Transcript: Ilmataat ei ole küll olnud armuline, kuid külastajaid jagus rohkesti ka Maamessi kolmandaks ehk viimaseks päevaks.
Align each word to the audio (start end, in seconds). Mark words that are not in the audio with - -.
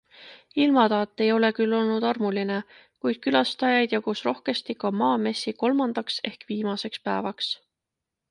Ilmataat 0.61 1.19
ei 1.25 1.27
ole 1.33 1.49
küll 1.57 1.75
olnud 1.79 2.05
armuline, 2.11 2.55
kuid 3.05 3.19
külastajaid 3.27 3.93
jagus 3.97 4.23
rohkesti 4.29 4.75
ka 4.85 4.93
Maamessi 5.01 5.53
kolmandaks 5.65 6.17
ehk 6.31 6.49
viimaseks 6.53 7.05
päevaks. 7.09 7.55